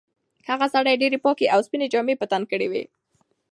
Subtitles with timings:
[0.49, 2.83] هغه سړي ډېرې پاکې او سپینې جامې په تن کړې وې.